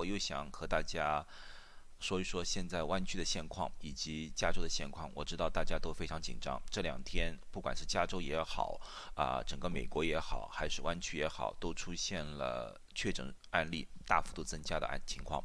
[0.00, 1.22] 我又想和大家
[1.98, 5.10] 说一说现在湾区的现况以及加州的现况。
[5.14, 8.80] 我知道大家都非常紧张，这两天不管是加州也好，
[9.14, 15.44] 啊，整个美国也好，还是湾区也好，都出现了确诊案例大幅度增加的案情况，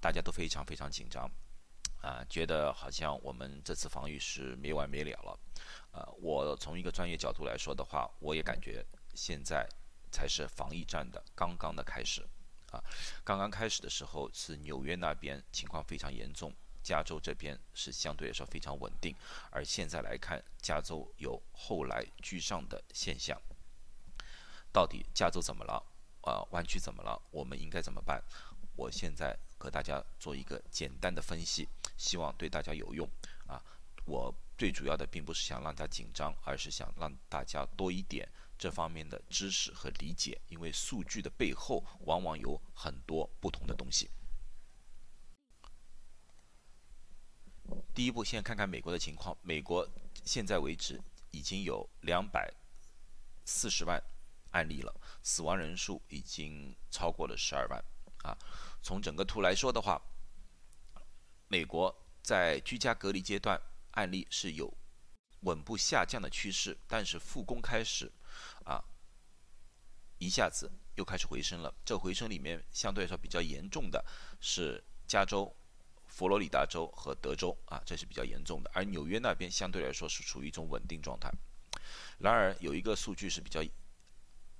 [0.00, 1.30] 大家都非常非常紧张，
[2.02, 5.38] 啊，觉得好像我们这次防御是没完没了了。
[5.92, 8.84] 呃，我从一个专业角度来说的话，我也感觉
[9.14, 9.64] 现在
[10.10, 12.26] 才是防疫战的刚刚的开始。
[12.74, 12.82] 啊，
[13.22, 19.14] 刚刚开始的时候是纽约那边情况非常严重，加州这边是相对来说非常稳定，
[19.50, 23.40] 而现在来看，加州有后来居上的现象。
[24.72, 25.80] 到底加州怎么了？
[26.22, 27.20] 啊，湾区怎么了？
[27.30, 28.20] 我们应该怎么办？
[28.74, 33.08] 我现在和大家做一个简单的分析，希望对大家有用。
[33.46, 33.62] 啊，
[34.04, 38.28] 我最主要的并不是想让大家紧张，而是想让大家多一点。
[38.64, 44.08] 这方面的知识和理解，因为数据的背后往往有很多不同的东西。
[47.94, 49.36] 第一步，先看看美国的情况。
[49.42, 49.86] 美国
[50.24, 50.98] 现在为止
[51.30, 52.50] 已经有两百
[53.44, 54.02] 四十万
[54.52, 57.84] 案例了，死亡人数已经超过了十二万。
[58.22, 58.34] 啊，
[58.80, 60.00] 从整个图来说的话，
[61.48, 64.72] 美国在居家隔离阶段案例是有
[65.40, 68.10] 稳步下降的趋势，但是复工开始。
[68.64, 68.82] 啊，
[70.18, 71.74] 一下子又开始回升了。
[71.84, 74.04] 这回升里面相对来说比较严重的
[74.40, 75.54] 是加州、
[76.06, 78.70] 佛罗里达州和德州啊，这是比较严重的。
[78.72, 81.30] 而纽约那边相对来说是处于一种稳定状态。
[82.18, 83.60] 然而有一个数据是比较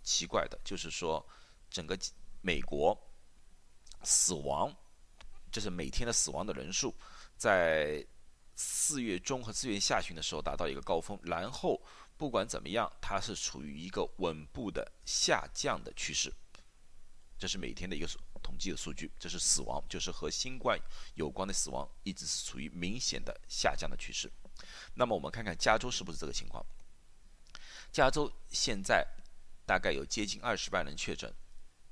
[0.02, 1.24] 奇怪的，就是说
[1.70, 1.96] 整个
[2.42, 2.98] 美国
[4.02, 4.74] 死亡，
[5.52, 6.94] 就是每天的死亡的人数，
[7.36, 8.04] 在
[8.56, 11.80] 四月中和四月下旬的时候达到一个高峰，然后。
[12.16, 16.32] 不管怎么样，它是处于一个稳步的下降的趋势，
[17.38, 18.06] 这是每天的一个
[18.42, 19.10] 统计的数据。
[19.18, 20.78] 这是死亡，就是和新冠
[21.14, 24.30] 有关的死亡，一直是处于明显的下降的趋势。
[24.94, 26.64] 那么我们看看加州是不是这个情况？
[27.90, 29.06] 加州现在
[29.66, 31.32] 大概有接近二十万人确诊，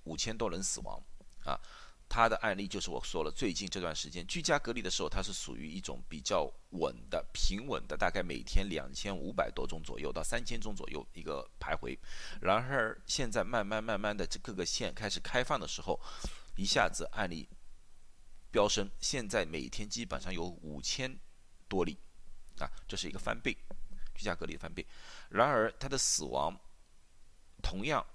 [0.04, 1.02] 五千多人死亡
[1.44, 1.60] 啊。
[2.14, 11.98] 他的案例就是我说了，最近这段时间居家隔离的时候，它是属于一种比较稳的、平稳的，大概每天两千五百多宗左右到三千宗左右一个徘徊。
[12.38, 15.98] 然而现在慢慢慢慢的这各个县开始开放的时候，
[16.54, 17.48] 一下子案例
[18.50, 21.18] 飙升，现在每天基本上有五千
[21.66, 21.98] 多例
[22.58, 23.56] 啊，这是一个翻倍，
[24.14, 24.86] 居家隔离翻倍。
[25.30, 26.54] 然而它的死亡
[27.62, 28.06] 同样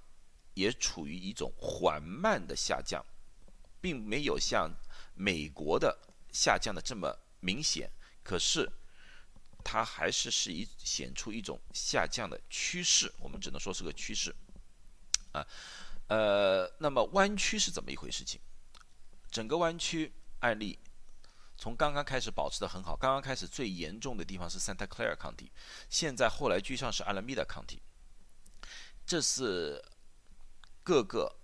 [0.54, 3.04] 也处于一种缓慢的下降。
[3.80, 4.72] 并没有像
[5.14, 5.98] 美国的
[6.32, 7.92] 下降的这么明显，
[8.24, 8.70] 可是
[9.64, 14.36] 它还是是一显出一种下降的趋势，我们只能说是个趋势，
[15.32, 15.46] 啊，
[16.08, 18.24] 呃，那么弯曲是怎么一回事？
[18.24, 18.40] 情
[19.30, 20.80] 整个弯曲案例
[21.58, 25.52] 从刚刚开始保持的很好，刚刚开始最严重的地方是 Santa Clara 抗体
[25.90, 27.80] 现在后来居上是 Alameda County，
[29.06, 29.84] 这是
[30.84, 31.36] 各个。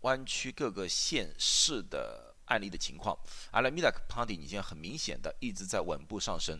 [0.00, 3.18] 湾区各个县市的案例的情况，
[3.50, 6.58] 阿拉米达 County 已经很明显的一直在稳步上升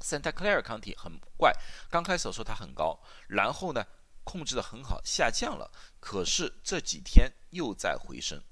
[0.00, 1.52] ，Santa Clara County 很怪，
[1.90, 3.84] 刚开始的时候它很高，然后呢
[4.24, 8.42] 控制的很好，下降了，可是这几天又在回升，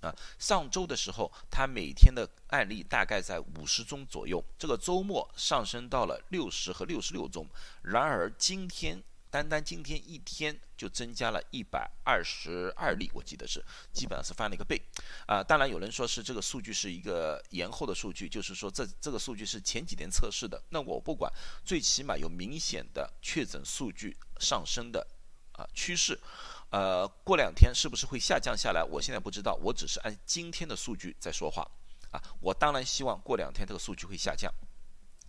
[0.00, 7.46] 啊，上周的时候它每天的案例大概在五十宗左右，这个周末上升到了六十和六十六宗，
[7.82, 9.02] 然而今天。
[9.32, 14.78] 单单今天一天就增加了一百二十二例，我记得是基本上是翻了一个倍，
[15.26, 21.32] 啊，当然有人说是这个数据是一个延后的数据，就是说这这个数据是前几天测试的，那我不管，
[21.64, 25.06] 最起码有明显的确诊数据上升的
[25.52, 26.20] 啊趋势，
[26.68, 28.84] 呃，过两天是不是会下降下来？
[28.84, 31.66] 我现在不知道，我只是按今天的数据在说话，
[32.10, 34.52] 啊，我当然希望过两天这个数据会下降。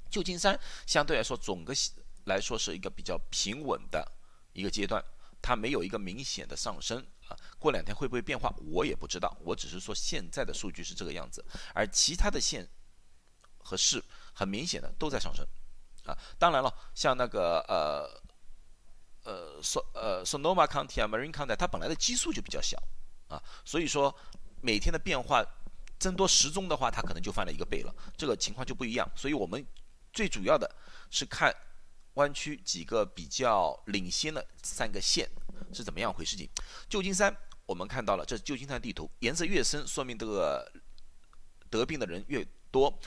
[0.10, 1.74] 旧金山相对来说总个。
[2.26, 4.10] 来说是一个比较平稳的
[4.54, 5.04] 一个阶段，
[5.42, 7.36] 它没有一个明显的上升啊。
[7.60, 9.36] 过两天会不会变化，我也不知道。
[9.42, 11.44] 我只是说现在的数据是这个样子，
[11.74, 12.66] 而其他的县
[13.58, 14.02] 和市
[14.34, 15.46] 很明显的都在上升
[16.06, 16.18] 啊。
[16.40, 18.22] 当然了，像那个呃
[19.24, 22.82] 呃索呃 Sonoma County 啊，Marine County，它本来的基数就比较小
[23.28, 24.16] 啊，所以说
[24.62, 25.44] 每天的变化
[26.00, 29.10] 增多十宗的话，它可能就翻了一个倍了，这个情况就不一样。
[29.16, 29.66] 所以我们
[30.14, 30.74] 最主要的
[31.10, 31.54] 是看。
[32.16, 35.30] 湾区几个比较领先的三个县
[35.74, 36.36] 是怎么样回事？
[36.36, 36.50] 情
[36.88, 40.72] 旧金山，我们看到了，这是旧金山地图，颜色越深，说明这个
[41.70, 43.00] 得病的人越多。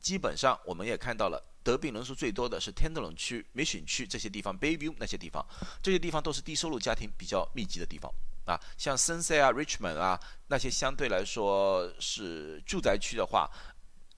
[0.00, 5.46] 基本上，我们也看到了，得病人数最多的是天德隆区、梅选区这些地方，Bayview 那些地方，
[5.80, 8.12] 这些地方都是低收入家庭比较密集的地方
[8.44, 10.18] 啊，像深塞啊、Richmond 啊
[10.48, 13.48] 那些相对来说是住宅区的话，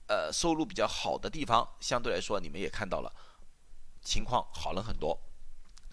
[0.07, 3.15] 呃，收入比较好的地方，相对来说你们也看到了，
[4.05, 5.19] 情况好了很多。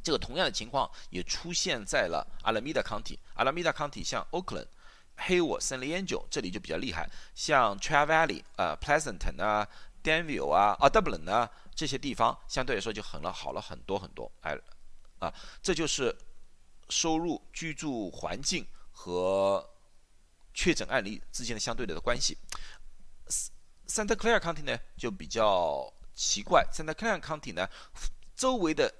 [0.04, 4.66] 这个同样的情况也出现在了阿拉米达康体，阿拉米达康体像 Oakland、
[5.16, 9.66] 黑沃、圣利安久这里就比较厉害，像 t r a v a l l e y 啊、Pleasanton 啊、
[10.02, 14.30] Danville 啊、啊 Dublin 啊这些地方，相对来说就很了好了很多很多。
[14.40, 14.58] 哎，
[15.20, 15.32] 啊，
[15.62, 16.14] 这就是
[16.88, 19.64] 收入、居住环境和
[20.52, 22.36] 确诊案例之间的相对的关系。
[23.86, 27.68] Santa Clara County 呢就比较奇怪，Santa Clara County 呢
[28.34, 28.92] 周围的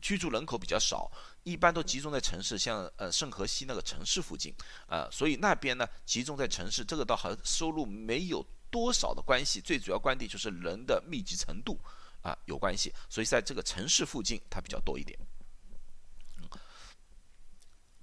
[0.00, 1.10] 居住人口比较少，
[1.42, 4.54] 一般都集中在城市，像呃圣荷西那个城市附近，
[4.86, 11.78] 啊，所以那边呢集中在城市，这个倒和收入没有多少的关系，最主要关键就是人的密集程度
[12.22, 15.18] 啊有关系，所以在这个城市附近它比较多一点。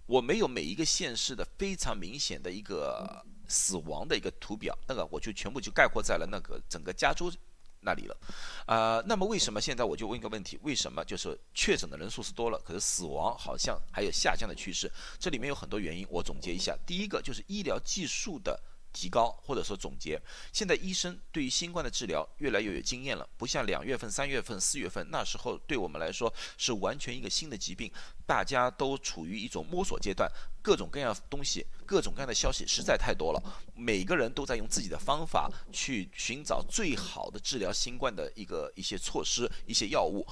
[0.06, 7.32] 我没有每一个县市的非常明显的一个死亡的一个图表，那个我就全部就概括在了那个整个加州。
[7.84, 8.18] 那里了，
[8.66, 10.58] 呃，那么为什么现在我就问一个问题？
[10.64, 14.92] 为什么就是确诊的人数是多了，可是死亡好像还有下降的趋势？
[15.20, 18.60] 这里面有很多原因，我总结一下，第一个就是医疗技术的。
[18.94, 20.22] 提高或者说总结，
[20.54, 27.92] 现在医生对于新冠的治疗越来越有经验了，不像两月份、三月份、四月份那时候，对我们来说是完全一个新的疾病，
[28.26, 30.32] 大家都处于一种摸索阶段，
[30.62, 33.42] 各种各样东西、各种各样的消息实在太多了，
[33.76, 40.24] 每个人都在用自己的方法去寻找最好的治疗新冠的一个一些措施、一些药物，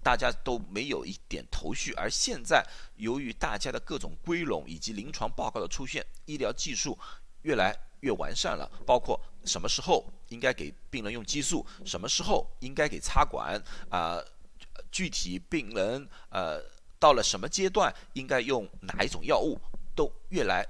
[0.00, 1.92] 大家都没有一点头绪。
[1.94, 2.64] 而现在，
[2.96, 6.96] 由于大家的各种归拢以及临床报告的出现，医疗技术
[7.42, 7.76] 越来。
[8.00, 13.60] 越完善了，包括什么时候应该给病人用激素，什么时候应该给插管
[13.90, 14.22] 啊，
[14.90, 16.60] 具体病人呃
[16.98, 19.58] 到了什么阶段应该用哪一种药物，
[19.94, 20.66] 都越来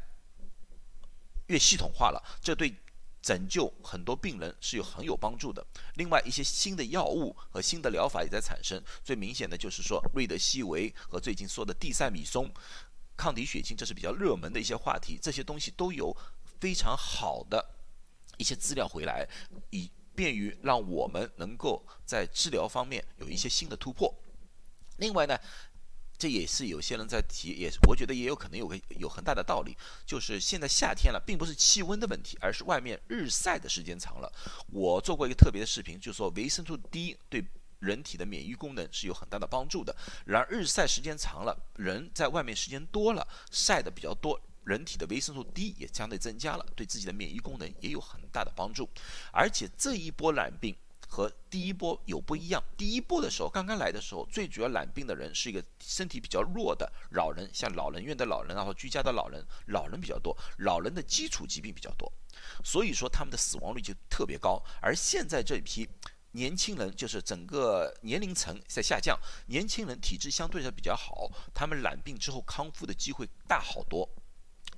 [1.49, 2.23] 越系统化了。
[2.41, 2.75] 这对
[3.23, 5.65] 拯救很多病人是有很有帮助的。
[5.95, 8.81] 另外，一些新的药物和新的疗法也在产生。
[9.03, 12.49] 最明显的就是说，瑞德西韦和最近说的地塞米松
[13.17, 15.19] 抗体血清，这是比较热门的一些话题。
[15.21, 16.17] 这些东西都有。
[16.61, 17.65] 非常好的
[18.39, 19.27] 一些资料回来，
[19.71, 24.15] 以便于让我们能够在治疗方面有一些新的突破。
[24.99, 25.39] 另外呢，
[26.19, 29.77] 这也是有些人在提，也我觉得也有可能有个有很大的道理，
[30.07, 34.33] 就是现在夏天了，并不是气温的问题，而是外面日晒的时间长了。
[34.73, 37.45] 我做过一个特别的视频，就说维生素 D 对
[37.81, 39.95] 人体的免疫功能是有很大的帮助的。
[40.25, 44.41] 然而日晒时间长了，人在外面时间多了，晒的比较多。
[44.67, 48.89] 人体的维生素 D 也相对增加了，对自己的免疫功能也有很大的帮助。
[49.33, 50.77] 而且这一波染病
[51.09, 52.61] 和第一波有不一样。
[52.77, 62.13] 第一波的时候，刚刚来的时候，最主要染病的人是一个身体比较弱的老人，像老人院的老人啊，或居家的老人，老人比较多，老人的基础疾病比较多，
[62.65, 64.61] 所以说他们的死亡率就特别高。
[64.83, 65.89] 而现在这一批
[66.33, 69.17] 年轻人，就是整个年龄层在下降，
[69.47, 74.09] 年轻人体质相对的比较好，他们染病之后康复的机会大好多。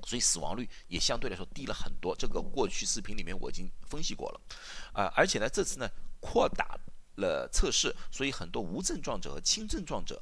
[0.09, 4.41] 所以死亡率也相对来说低了很多，这个过去视频里面我已经分析过了，
[4.95, 5.87] 啊，而且呢，这次呢
[6.19, 6.79] 扩大
[7.17, 10.19] 了测试，所以很多无症状者和轻症状者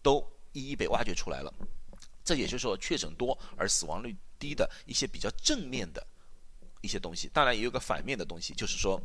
[0.00, 1.52] 都一一被挖掘出来了。
[2.24, 6.06] 这也就是说，确诊多而死亡率低的一些比较正面的
[6.80, 8.98] 一些东西，当然也有个反面的东西，就是说。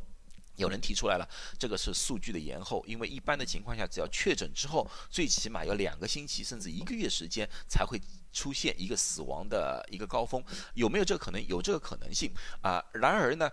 [0.58, 8.02] 有人提出来了，这个是数据的延后，因为一般的情况下，只要确诊之后，最起码要两个星期甚至一个月时间才会
[8.34, 11.48] 出现一个死亡的一个高峰，有没有这个可能？
[11.48, 12.84] 有这个可能性啊。
[12.94, 13.50] 然而呢？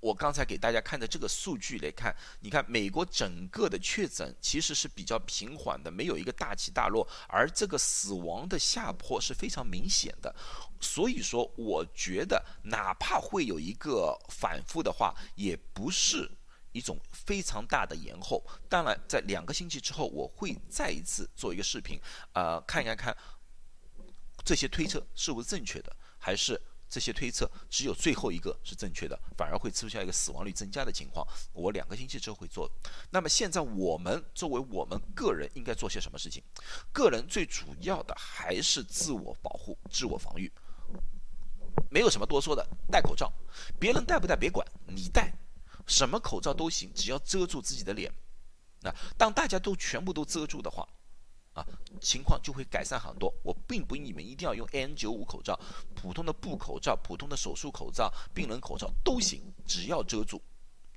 [0.00, 10.32] 我刚才给大家看的这个数据来看，你看美国整个的确诊其实是比较平缓的，没有一个大起大落，而这个死亡的下坡是非常明显的。
[10.80, 16.30] 所以说，我觉得哪怕会有一个反复的话，也不是
[16.70, 18.40] 一种非常大的延后。
[18.68, 22.00] 当然，在两个星期之后，我会再一次做一个视频，
[22.34, 23.16] 呃，看一看
[24.44, 26.60] 这些推测是不是正确的，还是。
[26.88, 31.26] 这些推测只有最后一个是正确的，反而会出现一个死亡率增加的情况。
[31.52, 32.70] 我两个星期之后会做。
[33.10, 36.42] 那么现在我们作为我们个人应该做些什么事情？
[36.92, 40.50] 个人最主要的还是自我保护、自我防御，
[41.90, 42.66] 没有什么多说的。
[42.90, 43.32] 戴口罩，
[43.78, 45.32] 别人戴不戴别管，你戴，
[45.86, 48.12] 什么口罩都行，只要遮住自己的脸。
[48.80, 50.88] 那当大家都全部都遮住的话。
[51.58, 51.66] 啊，
[52.00, 53.32] 情况就会改善很多。
[53.42, 55.58] 我并不你们一定要用 N95 口罩，
[55.96, 60.40] 普通的布口罩、普通的手术口罩、病人口罩都行，只要遮住，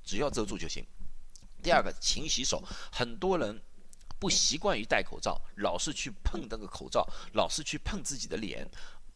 [0.04, 0.86] 只要遮住就行。
[1.64, 2.64] 第二个，勤洗手。
[2.92, 3.62] 很多人
[4.20, 8.70] 不习惯于戴口罩，老是去碰那个口罩，老是去碰自己的脸，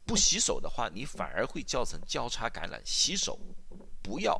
[0.05, 2.81] 不洗手的话，你反而会造成交叉感染。
[2.85, 3.39] 洗手
[4.01, 4.39] 不要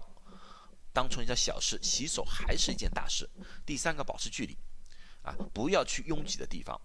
[0.93, 3.29] 当成一件小事，洗手还是一件大事。
[3.65, 4.57] 第三个，保持距离，
[5.23, 6.79] 啊，不要去拥挤的地方，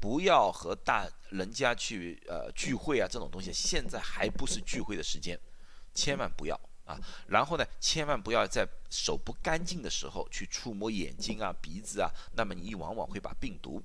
[0.00, 5.38] 不要和大人家去呃聚会啊，这种东西现在还不是聚会的时间，
[5.94, 6.58] 千万不要。
[6.88, 13.84] 啊，然后呢，千万不要在手不干净的时候去触摸眼睛啊、鼻子啊，那么你往往会把病毒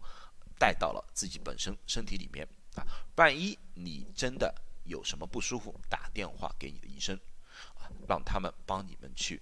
[0.58, 2.88] 带到了自己本身身体里面啊。
[3.18, 4.56] 万一你真的
[4.86, 7.14] 有什么不舒服，打电话给你的医生
[7.74, 9.42] 啊，让他们帮你们去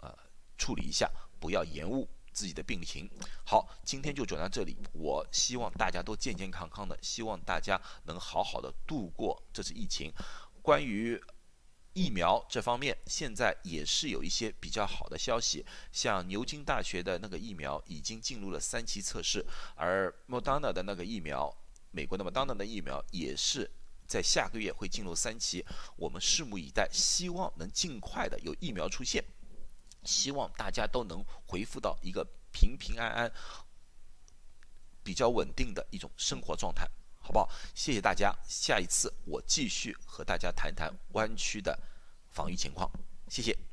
[0.00, 0.12] 呃
[0.56, 3.10] 处理一下，不要延误自己的病情。
[3.44, 10.12] 好，今天就讲到这里，我希望大家都健健康康的，希望大家能好好的度过这次疫情。
[10.62, 11.20] 关于
[11.94, 21.52] 疫苗这方面，现在也是有一些比较好的消息，像牛津大学的那个疫苗已经进入了三期测试，而莫丹娜的那个疫苗，
[21.90, 23.68] 美国的莫丹娜的疫苗也是
[24.06, 25.66] 在下个月会进入三期，
[25.96, 29.24] 我们拭目以待，希望能尽快的有疫苗出现，
[30.08, 33.30] 希望大家都能恢复到一个平平安安、
[35.02, 36.88] 比较稳定的一种生活状态。
[37.20, 37.50] 好不好？
[37.74, 38.34] 谢谢大家。
[38.48, 41.78] 下一次我继续和大家谈谈湾区的
[42.30, 42.90] 防御情况。
[43.28, 43.67] 谢谢。